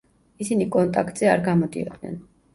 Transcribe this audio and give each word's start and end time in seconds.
ისინი 0.45 0.67
კონტაქტზე 0.75 1.31
არ 1.35 1.45
გამოდიოდნენ. 1.51 2.19